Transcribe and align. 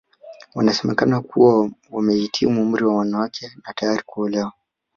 Wanasemekana 0.55 1.21
kuwa 1.21 1.71
wamehitimu 1.91 2.61
umri 2.61 2.85
wa 2.85 2.95
wanawake 2.95 3.51
na 3.67 3.73
tayari 3.73 4.03
kuolewa 4.05 4.53